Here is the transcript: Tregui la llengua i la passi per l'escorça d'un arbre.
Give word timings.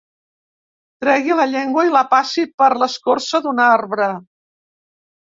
Tregui 1.03 1.35
la 1.39 1.43
llengua 1.49 1.83
i 1.87 1.91
la 1.95 2.01
passi 2.13 2.45
per 2.61 2.69
l'escorça 2.83 3.41
d'un 3.43 3.61
arbre. 3.67 4.09